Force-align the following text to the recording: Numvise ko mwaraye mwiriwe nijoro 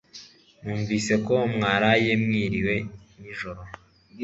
Numvise 0.61 1.13
ko 1.25 1.35
mwaraye 1.53 2.11
mwiriwe 2.23 2.75
nijoro 3.19 3.61